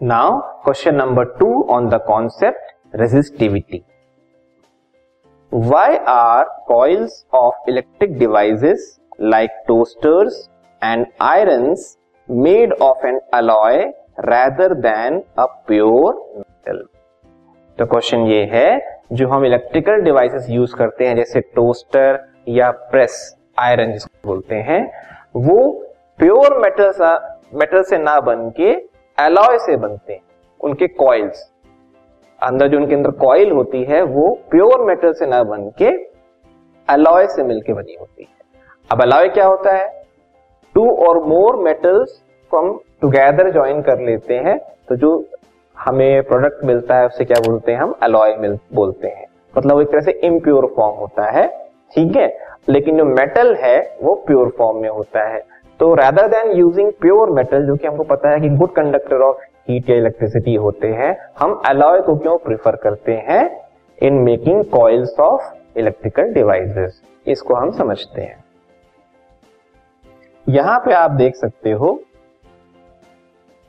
Now 0.00 0.38
question 0.64 0.94
number 0.94 1.24
two 1.38 1.46
on 1.70 1.88
the 1.88 1.94
concept 2.06 2.96
resistivity 2.96 3.82
why 5.52 5.96
are 6.08 6.44
coils 6.68 7.24
of 7.34 7.68
electric 7.68 8.16
devices 8.18 8.98
like 9.20 9.50
toasters 9.68 10.38
and 10.82 11.06
irons 11.22 11.96
made 12.28 12.72
of 12.82 13.06
an 13.06 13.20
alloy 13.34 13.82
rather 14.26 14.74
than 14.80 15.22
a 15.38 15.46
pure 15.66 16.14
metal 16.36 16.82
तो 17.78 17.86
question 17.86 18.26
ये 18.26 18.42
है, 18.52 18.80
जो 19.12 19.28
हम 19.28 19.44
electrical 19.44 20.00
devices 20.02 20.46
use 20.50 20.76
करते 20.76 21.06
हैं, 21.08 21.16
जैसे 21.16 21.40
toaster 21.40 22.24
या 22.48 22.70
press 22.70 23.36
iron 23.58 23.92
जिसको 23.92 24.28
बोलते 24.28 24.54
हैं, 24.54 24.84
वो 25.36 25.70
प्योर 26.18 26.58
मेटल 26.58 26.92
मेटल 27.54 27.82
से 27.82 27.98
ना 27.98 28.20
बन 28.20 28.50
के 28.50 28.89
एलॉय 29.26 29.58
से 29.58 29.76
बनते 29.76 30.12
हैं, 30.12 30.20
उनके 30.60 30.86
कॉइल्स 30.86 31.50
अंदर 32.42 32.68
जो 32.68 32.76
उनके 32.76 32.94
अंदर 32.94 33.10
कॉइल 33.10 33.50
होती 33.52 33.82
है, 33.84 34.02
वो 34.02 34.38
प्योर 34.50 34.84
मेटल 34.84 35.12
से 35.12 35.26
ना 35.26 35.42
बन 35.42 35.68
के 35.78 35.88
एलॉय 36.88 37.26
से 37.26 37.42
मिलके 37.42 37.72
बनी 37.72 37.96
होती 38.00 38.22
है। 38.22 38.28
अब 38.92 39.02
एलॉय 39.02 39.28
क्या 39.28 39.46
होता 39.46 39.72
है? 39.72 40.04
टू 40.74 40.90
और 41.06 41.18
मोर 41.24 41.56
मेटल्स 41.56 42.22
को 42.50 42.58
हम 42.58 42.80
टुगेदर 43.00 43.50
ज्वाइन 43.52 43.82
कर 43.82 44.00
लेते 44.00 44.34
हैं 44.34 44.58
तो 44.88 44.96
जो 44.96 45.24
हमें 45.76 46.22
प्रोडक्ट 46.22 46.64
मिलता 46.64 46.94
है, 46.94 47.06
उसे 47.06 47.24
क्या 47.24 47.40
बोलते 47.40 47.72
हैं 47.72 47.78
हम? 47.78 47.94
अलॉय 48.02 48.34
मिल, 48.36 48.58
बोलते 48.72 49.08
हैं। 49.08 49.26
मतलब 49.58 49.72
वो 49.72 49.80
एक 49.80 49.88
तरह 49.88 50.00
से 50.00 50.10
इम्प्योर 50.10 50.66
फॉर्म 50.76 50.96
होता 50.96 51.30
है, 51.30 51.46
ठीक 51.94 52.16
है? 52.16 52.36
लेकिन 52.68 52.98
जो 52.98 53.04
मेटल 53.04 53.54
है, 53.54 53.96
वो 54.02 54.14
प्योर 54.14 54.48
फॉर्म 54.58 54.78
में 54.78 54.88
होता 54.88 55.28
है। 55.28 55.40
तो 55.80 55.92
rather 55.94 56.26
than 56.28 56.50
using 56.52 56.90
pure 57.00 57.30
metal 57.30 57.66
जो 57.66 57.74
कि 57.76 57.86
हमको 57.86 58.04
पता 58.04 58.30
है 58.30 58.40
कि 58.40 58.48
गुड 58.56 58.72
कंडक्टर 58.74 59.22
ऑफ़ 59.22 59.36
हीट 59.68 59.88
या 59.90 59.96
इलेक्ट्रिसिटी 59.96 60.54
होते 60.54 60.88
हैं, 60.88 61.14
हम 61.38 61.52
अलॉय 61.66 62.00
को 62.00 62.16
क्यों 62.16 62.36
प्रिफर 62.38 62.76
करते 62.76 63.12
हैं? 63.28 63.44
In 63.98 64.14
making 64.24 64.64
coils 64.72 65.14
of 65.20 65.78
electrical 65.78 66.32
devices 66.34 67.00
इसको 67.26 67.54
हम 67.54 67.70
समझते 67.70 68.22
हैं। 68.22 68.44
यहाँ 70.46 70.78
पे 70.78 70.92
आप 70.94 71.10
देख 71.10 71.36
सकते 71.36 71.70
हो, 71.72 71.92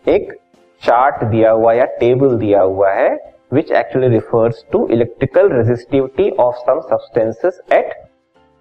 एक 0.06 0.34
चार्ट 0.82 1.24
दिया 1.24 1.52
हुआ 1.52 1.74
या 1.74 1.86
टेबल 2.00 2.36
दिया 2.38 2.62
हुआ 2.62 2.92
है 2.92 3.10
which 3.54 3.72
actually 3.74 4.08
refers 4.08 4.64
to 4.72 4.86
electrical 4.88 5.50
resistivity 5.52 6.30
of 6.40 6.56
some 6.58 6.80
substances 6.90 7.62
at 7.74 7.94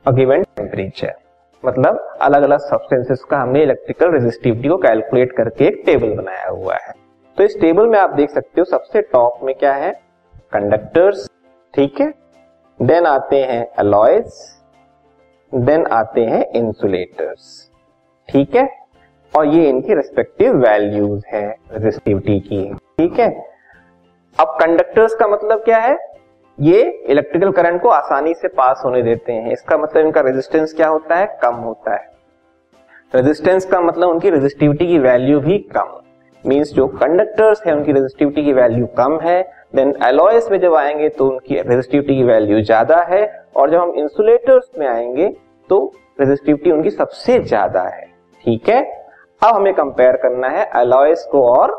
a 0.04 0.12
given 0.12 0.42
temperature 0.56 1.12
मतलब 1.64 2.16
अलग 2.22 2.42
अलग 2.42 2.58
सब्सटेंसेस 2.58 3.22
का 3.30 3.38
हमने 3.38 3.62
इलेक्ट्रिकल 3.62 4.12
रेजिस्टिविटी 4.12 4.68
को 4.68 4.76
कैलकुलेट 4.76 5.32
करके 5.32 5.64
एक 5.64 5.82
टेबल 5.86 6.14
बनाया 6.14 6.48
हुआ 6.48 6.76
है। 6.76 6.92
तो 7.38 7.44
इस 7.44 7.60
टेबल 7.60 7.86
में 7.86 7.98
आप 7.98 8.10
देख 8.10 8.30
सकते 8.30 8.60
हो 8.60 8.64
सबसे 8.64 9.02
टॉप 9.02 9.40
में 9.42 9.54
क्या 9.54 9.74
है? 9.74 9.92
कंडक्टर्स 10.52 11.28
ठीक 11.74 12.00
है? 12.00 12.12
देन 12.80 13.06
आते 13.06 13.36
हैं 13.36 13.66
अलॉयज 13.78 14.32
देन 15.52 15.86
आते 15.86 16.20
हैं 16.20 16.44
इंसुलेटर्स 16.50 17.70
ठीक 18.28 18.56
है? 18.56 18.68
और 19.34 19.46
ये 19.46 19.68
इनकी 19.68 19.94
रेस्पेक्टिव 19.94 20.56
वैल्यूज़ 20.56 21.24
है 21.28 21.46
रेजिस्टिविटी 21.72 22.38
की, 22.40 22.62
ठीक 22.74 23.18
है? 23.20 23.28
अब 24.38 24.56
कंडक्टर्स 24.60 25.14
का 25.14 25.26
मतलब 25.28 25.64
क्या 25.64 25.78
है? 25.78 25.96
ये 26.60 26.80
इलेक्ट्रिकल 27.08 27.50
करंट 27.52 27.80
को 27.82 27.88
आसानी 27.88 28.34
से 28.34 28.48
पास 28.48 28.82
होने 28.84 29.02
देते 29.02 29.32
हैं। 29.32 29.52
इसका 29.52 29.76
मतलब 29.78 30.06
इनका 30.06 30.20
रेजिस्टेंस 30.20 30.72
क्या 30.72 30.88
होता 30.88 31.16
है? 31.16 31.26
कम 31.42 31.54
होता 31.56 31.94
है। 31.94 32.08
रेजिस्टेंस 33.12 33.66
का 33.66 33.80
मतलब 33.80 34.08
उनकी 34.08 34.30
रेजिस्टिविटी 34.30 34.86
की 34.86 34.98
वैल्यू 34.98 35.40
भी 35.40 35.58
कम। 35.76 35.96
मींस 36.44 36.72
जो 36.72 36.86
कंडक्टर्स 36.88 37.62
है, 37.66 37.74
उनकी 37.74 37.92
रेजिस्टिविटी 37.92 38.44
की 38.44 38.52
वैल्यू 38.52 38.86
कम 38.98 39.18
है। 39.20 39.42
देन 39.74 39.94
एलॉयस 40.04 40.50
में 40.50 40.58
जब 40.60 40.74
आएँगे 40.74 41.08
तो 41.08 41.28
उनकी 41.28 41.54
रेजिस्टिविटी 41.56 42.16
की 42.16 42.22
वैल्यू 42.24 42.60
ज़्यादा 42.62 43.00
है। 43.04 43.24
और 43.56 43.70
जब 43.70 43.80
हम 43.80 43.94
इंसुलेटर्स 43.94 44.70
में 44.78 44.86
आएँगे 44.88 45.28
तो 45.70 45.84
रेजिस्टिविटी 46.20 46.70
उनकी 46.70 46.90
सबसे 46.90 47.38
ज़्यादा 47.40 47.82
है। 47.88 48.06
ठीक 48.44 48.68
है? 48.68 48.82
अब 49.42 49.54
हमें 49.54 49.72
कंपेयर 49.74 50.16
करना 50.16 50.48
है 50.48 50.70
एलॉयस 50.76 51.28
को 51.32 51.42
और 51.50 51.76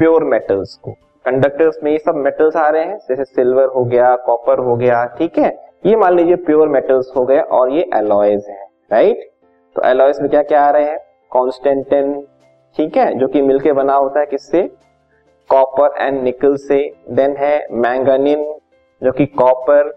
प्योर 0.00 0.24
मेटल्स 0.26 0.74
को। 0.76 0.96
कंडक्टर्स 1.28 1.78
में 1.82 1.90
ये 1.92 1.98
सब 1.98 2.14
मेटल्स 2.16 2.54
आ 2.56 2.68
रहे 2.68 2.84
हैं, 2.84 2.96
जैसे 2.98 3.24
सिल्वर 3.24 3.64
हो 3.64 3.84
गया 3.84 4.14
कॉपर 4.16 4.58
हो 4.58 4.76
गया, 4.76 5.04
ठीक 5.18 5.38
है? 5.38 5.48
ये 5.86 5.96
मान 5.96 6.14
लीजिए 6.16 6.36
प्योर 6.36 6.68
मेटल्स 6.68 7.12
हो 7.16 7.24
गए 7.24 7.40
और 7.52 7.72
ये 7.72 7.80
एलॉयज 7.96 8.46
है 8.48 8.62
राइट 8.92 9.28
तो 9.76 9.82
एलॉयज 9.84 10.20
में 10.20 10.28
क्या 10.30 10.42
क्या 10.42 10.62
आ 10.62 10.70
रहे 10.70 10.84
हैं? 10.84 10.98
कॉन्स्टेंटिन 11.32 12.12
ठीक 12.76 12.96
है, 12.96 13.12
जो 13.14 13.28
कि 13.28 13.42
मिलके 13.42 13.72
बना 13.72 13.94
होता 13.94 14.20
है 14.20 14.26
किससे? 14.26 14.62
कॉपर 15.50 16.02
एंड 16.02 16.22
निकल 16.22 16.56
से 16.58 16.78
देन 17.10 17.36
है 17.36 17.66
मैंगनीन 17.72 18.44
जो 19.02 19.12
कि 19.12 19.26
कॉपर 19.26 19.92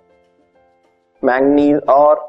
मैंगनीज 1.24 1.80
और 1.90 2.28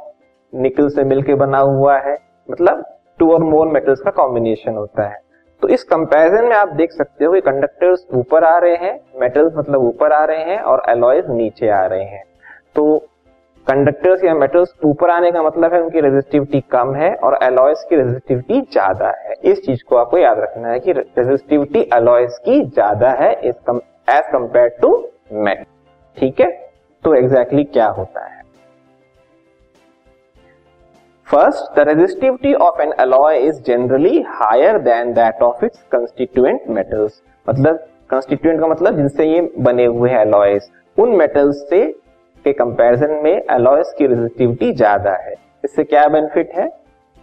निकल 0.52 0.88
से 0.88 1.04
मिलके 1.04 1.34
बना 1.34 1.58
हुआ 1.58 1.98
है। 1.98 2.16
मतलब 2.48 2.84
टू 3.18 3.32
और 3.32 3.44
मोर 3.44 3.68
मेटल्स 3.68 4.00
का 4.00 4.10
कॉम्बिनेशन 4.12 4.76
होता 4.76 5.08
है। 5.08 5.20
तो 5.62 5.68
इस 5.68 5.82
कंपैरिजन 5.84 6.44
में 6.44 6.56
आप 6.56 6.68
देख 6.76 6.92
सकते 6.92 7.24
हो 7.24 7.32
कि 7.32 7.40
कंडक्टर्स 7.40 8.06
ऊपर 8.14 8.44
आ 8.44 8.56
रहे 8.58 8.76
हैं 8.76 8.98
मेटल्स 9.20 9.52
मतलब 9.56 9.82
ऊपर 9.82 10.12
आ 10.12 10.24
रहे 10.24 10.44
हैं 10.44 10.58
और 10.62 10.82
एलॉयज 10.90 11.30
नीचे 11.30 11.68
आ 11.70 11.84
रहे 11.86 12.04
हैं। 12.04 12.22
तो 12.76 12.98
कंडक्टर्स 13.66 14.24
या 14.24 14.34
मेटल्स 14.34 14.72
ऊपर 14.84 15.10
आने 15.10 15.30
का 15.32 15.42
मतलब 15.42 15.74
है 15.74 15.80
उनकी 15.82 16.00
रेजिस्टिविटी 16.00 16.60
कम 16.72 16.94
है 16.94 17.14
और 17.16 17.38
एलॉयस 17.42 17.86
की 17.90 17.96
रेजिस्टिविटी 17.96 18.60
ज़्यादा 18.62 19.12
है। 19.18 19.34
इस 19.44 19.64
चीज़ 19.66 19.84
को 19.88 19.96
आपको 19.96 20.18
याद 20.18 20.38
रखना 20.40 20.68
है 20.68 20.80
कि 20.80 20.92
रेजिस्टिविटी 20.92 21.88
एलॉयस 21.94 22.38
की 22.44 22.60
ज़्यादा 22.64 23.10
है 23.20 23.32
एज 23.32 23.54
कंपेयर 24.32 24.76
टू 24.82 24.96
मेट 25.34 25.66
ठीक 26.16 26.40
है? 26.40 26.50
तो 27.04 27.14
एग्जैक्टली 27.14 27.58
exactly 27.58 27.72
क्या 27.72 27.86
होता 27.90 28.24
है? 28.24 28.41
First 31.32 31.76
the 31.76 31.84
resistivity 31.88 32.52
of 32.54 32.80
an 32.82 32.90
alloy 33.00 33.38
is 33.38 33.60
generally 33.66 34.20
higher 34.28 34.78
than 34.78 35.12
that 35.12 35.42
of 35.42 35.64
its 35.64 35.78
constituent 35.92 36.68
metals 36.68 37.20
मतलब 37.46 37.76
कंस्टिट्यूएंट 38.10 38.60
का 38.60 38.66
मतलब 38.66 38.96
जिनसे 38.96 39.24
ये 39.26 39.40
बने 39.58 39.84
हुए 39.84 40.10
हैं 40.10 40.18
अलॉयज 40.18 40.68
उन 40.96 41.14
मेटल्स 41.16 41.62
से, 41.68 41.84
के 42.44 42.52
कंपैरिजन 42.52 43.12
में 43.24 43.46
अलॉयज 43.46 43.92
की 43.98 44.06
रेजिस्टिविटी 44.06 44.72
ज़्यादा 44.72 45.12
है। 45.16 45.34
इससे 45.64 45.84
क्या 45.84 46.06
बेनिफिट 46.08 46.50
है? 46.54 46.68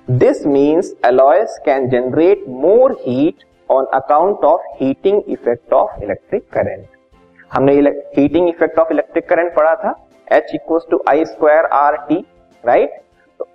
This 0.07 0.45
means 0.47 0.93
alloys 1.05 1.57
can 1.65 1.87
generate 1.89 2.45
more 2.63 2.91
heat 3.01 3.43
on 3.69 3.85
account 3.93 4.45
of 4.45 4.61
heating 4.79 5.21
effect 5.27 5.73
of 5.73 6.03
electric 6.03 6.47
current 6.53 6.87
हमने 7.51 7.75
heating 8.17 8.49
effect 8.49 8.79
of 8.79 8.91
electric 8.93 9.29
current 9.29 9.53
पढ़ा 9.55 9.75
था? 9.75 9.93
H 10.31 10.51
equal 10.55 10.79
to 10.91 11.03
I 11.09 11.25
square 11.25 11.65
R 11.75 11.97
T 12.09 12.23
right 12.63 12.99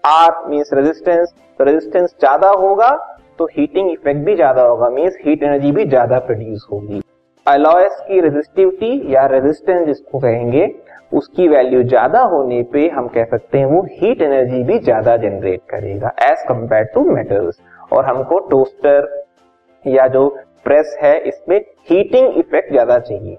R 0.05 0.33
means 0.49 0.73
resistance 0.75 1.33
तो 1.61 1.65
resistance 1.65 2.11
ज़्यादा 2.11 2.49
होगा 2.61 2.91
तो 3.39 3.45
heating 3.49 3.91
effect 3.91 4.21
भी 4.25 4.35
ज़्यादा 4.37 4.63
होगा 4.63 4.89
मीन्स 4.91 5.17
हीट 5.21 5.43
एनर्जी 5.43 5.71
भी 5.73 5.85
ज़्यादा 5.85 6.19
प्रोड्यूस 6.21 6.67
होगी। 6.73 7.01
अलॉयस 7.47 8.01
की 8.09 8.21
रेजिस्टिविटी 8.21 9.15
या 9.15 9.25
रेजिस्टेंस 9.27 9.87
जिसको 9.87 10.19
कहेंगे, 10.19 10.69
उसकी 11.13 11.49
वैल्यू 11.49 11.83
ज़्यादा 11.85 12.21
होने 12.25 12.63
पे 12.73 12.89
हम 12.89 13.09
कह 13.09 13.25
सकते 13.27 13.59
हैं 13.59 13.67
वो 13.67 13.81
हीट 13.93 14.23
एनर्जी 14.23 14.63
भी 14.63 14.79
ज़्यादा 14.81 15.17
जनरेट 15.17 15.61
करेगा 15.71 16.13
एज 16.23 16.45
कंपेयर 16.49 16.85
टू 16.95 17.05
मेटल्स 17.11 17.61
और 17.93 18.05
हमको 18.05 18.39
टोस्टर 18.51 19.09
या 19.85 20.07
जो 20.09 20.29
प्रेस 20.65 20.97
है, 21.03 21.19
इसमें 21.19 21.57
हीटिंग 21.91 22.39
इफ़ेक्ट 22.39 22.71
ज़्यादा 22.71 22.99
चाहिए। 23.01 23.37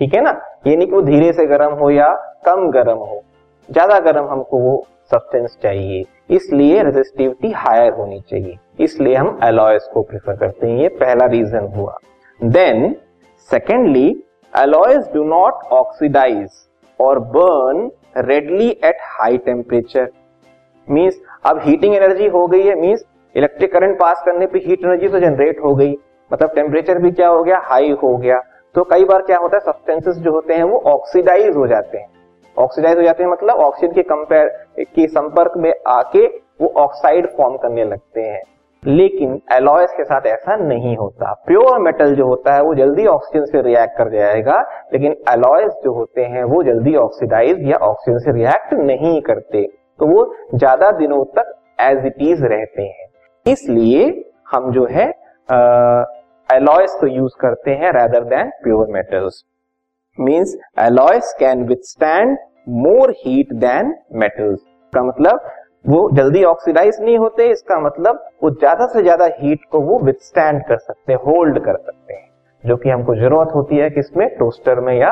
ठीक 0.00 0.14
है 0.14 0.22
ना? 0.22 0.30
यानी 0.66 0.86
कि 0.86 0.92
वो 0.92 1.02
धीरे 1.02 1.32
से 1.32 1.46
गर्म 1.46 1.74
हो 1.74 1.90
या 1.90 2.08
कम 2.46 2.70
गर्म 2.70 2.98
हो। 3.00 3.22
ज़्यादा 3.68 3.98
गर्म 4.02 4.28
हमको 4.28 4.58
वो 4.60 4.76
सब्सटेंस 5.10 5.56
चाहिए। 5.62 6.04
इसलिए 6.30 6.82
रेजिस्टिविटी 6.82 7.50
हायर 7.52 7.92
होनी 7.92 8.20
चाहिए। 8.20 8.56
इसलिए 8.80 9.14
हम 9.14 9.38
एलॉयस 9.44 9.88
को 9.94 10.02
प्रेफर 10.02 10.36
करते 10.36 10.66
हैं। 10.66 10.78
ये 10.78 10.88
पहला 10.96 11.26
रीजन 11.26 11.72
हुआ। 11.76 11.96
Then 12.40 12.94
secondly 13.50 14.08
alloys 14.52 15.10
do 15.14 15.24
not 15.24 15.64
oxidize 15.72 16.48
और 17.00 17.18
burn 17.36 17.90
readily 18.18 18.68
at 18.84 18.96
high 19.10 19.38
temperature 19.38 20.08
means 20.88 21.20
अब 21.46 21.60
हीटिंग 21.62 21.94
एनर्जी 21.94 22.26
हो 22.28 22.46
गई 22.46 22.62
है। 22.62 22.74
मीन्स 22.74 23.04
इलेक्ट्रिक 23.34 23.72
करंट 23.72 23.98
पास 23.98 24.22
करने 24.26 24.46
पे 24.46 24.58
हीट 24.58 24.84
एनर्जी 24.84 25.08
तो 25.08 25.20
जनरेट 25.20 25.60
हो 25.64 25.74
गई। 25.74 25.92
मतलब 26.30 26.52
टेम्परेचर 26.54 26.98
भी 26.98 27.10
क्या 27.10 27.28
हो 27.28 27.42
गया? 27.44 27.60
हाई 27.64 27.90
हो 28.02 28.16
गया। 28.16 28.40
तो 28.74 28.84
कई 28.84 29.04
बार 29.04 29.22
क्या 29.22 29.38
होता 29.38 29.56
है? 29.56 29.60
सब्सटेंसेस 29.60 30.16
जो 30.16 30.32
होते 30.32 30.54
हैं 30.54 30.64
वो 30.64 30.78
ऑक्सीडाइज 30.86 31.56
हो 31.56 31.66
जाते 31.66 31.98
हैं। 31.98 32.08
ऑक्सीडाइज 32.60 32.96
हो 32.96 33.02
जाते 33.02 33.22
हैं 33.22 33.30
मतलब 33.30 33.60
ऑक्सीजन 33.60 33.92
के 33.94 34.02
कंपेयर 34.04 34.48
के 34.86 35.06
संपर्क 35.08 35.52
में 35.56 35.72
आके 35.88 36.26
वो 36.60 36.72
ऑक्साइड 36.78 37.28
फॉर्म 37.36 37.56
करने 37.58 37.84
लगते 37.84 38.20
हैं। 38.22 38.42
लेकिन 38.82 39.40
एलॉयस 39.52 39.90
के 39.92 40.04
साथ 40.04 40.26
ऐसा 40.26 40.56
नहीं 40.58 40.96
होता। 40.96 41.32
प्योर 41.46 41.78
मेटल 41.78 42.14
जो 42.16 42.26
होता 42.26 42.54
है, 42.54 42.62
वो 42.62 42.74
जल्दी 42.74 43.06
ऑक्सीजन 43.06 43.44
से 43.46 43.62
रिएक्ट 43.62 43.96
कर 43.96 44.10
जाएगा, 44.10 44.60
लेकिन 44.92 45.16
एलॉयस 45.30 45.72
जो 45.84 45.92
होते 45.94 46.22
हैं, 46.24 46.44
वो 46.44 46.62
जल्दी 46.62 46.94
ऑक्सीडाइज 46.96 47.68
या 47.70 47.76
ऑक्सीजन 47.88 48.18
से 48.18 48.32
रिएक्ट 48.34 48.72
नहीं 48.82 49.20
करते। 49.22 49.62
तो 50.00 50.06
वो 50.06 50.24
ज़्यादा 50.54 50.90
दिनों 50.98 51.24
तक 51.36 51.52
एज 51.80 52.06
इट 52.06 52.22
इज़ 52.22 52.44
रहते 52.44 52.82
हैं। 52.82 53.06
इसलिए 53.46 54.08
हम 54.50 54.70
जो 54.72 54.86
है 54.90 55.06
एलॉयस 56.48 56.96
को 57.00 57.06
यूज़ 57.08 57.32
करते 57.40 57.70
हैं 57.72 57.92
rather 57.92 58.24
than 58.26 58.50
pure 58.62 58.86
metals 58.92 59.42
means 60.18 60.56
alloys 60.80 61.34
can 61.38 61.66
withstand 61.66 62.36
more 62.66 63.10
heat 63.18 63.52
than 63.56 63.94
metals 64.14 64.60
का 64.92 65.02
मतलब 65.04 65.50
वो 65.84 65.98
जल्दी 66.16 66.42
ऑक्सीडाइज 66.44 66.96
नहीं 67.00 67.16
होते, 67.18 67.50
इसका 67.50 67.78
मतलब 67.80 68.24
वो 68.42 68.50
ज़्यादा 68.52 68.86
से 68.86 69.02
ज़्यादा 69.02 69.28
हीट 69.36 69.60
को 69.70 69.80
वो 69.82 69.98
विथस्टैंड 70.00 70.62
कर 70.68 70.78
सकते 70.78 71.12
हैं 71.12 71.20
होल्ड 71.22 71.58
कर 71.64 71.76
सकते 71.76 72.14
हैं। 72.14 72.28
जो 72.64 72.76
कि 72.76 72.90
हमको 72.90 73.14
ज़रूरत 73.16 73.54
होती 73.54 73.76
है 73.76 73.88
किसमें? 73.90 74.28
टोस्टर 74.38 74.80
में 74.80 74.94
या 74.94 75.10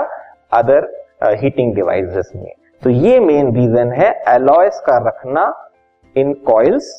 अदर 0.52 0.88
हीटिंग 1.36 1.74
डिवाइसेस 1.74 2.32
में। 2.36 2.52
तो 2.82 2.90
ये 2.90 3.18
मेन 3.20 3.54
रीजन 3.54 3.92
है 3.92 4.10
एलॉयस 4.28 4.82
का 4.86 4.98
रखना 5.08 5.52
in 6.16 6.32
coils 6.46 6.90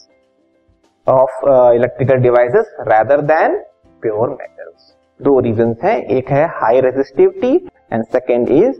of 1.07 1.45
electrical 1.75 2.21
devices 2.21 2.75
rather 2.87 3.21
than 3.27 3.57
pure 4.03 4.29
metals 4.31 4.95
दो 5.19 5.39
रीजन 5.41 5.75
हैं। 5.83 5.97
एक 5.97 6.29
है 6.31 6.45
high 6.55 6.81
resistivity 6.81 7.55
and 7.93 8.03
second 8.05 8.49
is 8.51 8.79